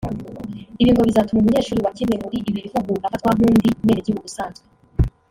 [0.81, 4.65] Ibi ngo bizatuma umunyeshuri wa kimwe muri ibi bihugu afatwa nk’undi mwenegihugu usanzwe